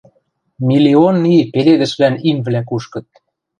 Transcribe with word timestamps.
—Миллион 0.67 1.17
и 1.33 1.35
пеледӹшвлӓн 1.51 2.15
имвлӓ 2.29 2.61
кушкыт. 2.69 3.07